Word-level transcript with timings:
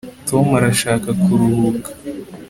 tom 0.29 0.45
arashaka 0.59 1.07
kuruhuka 1.23 1.89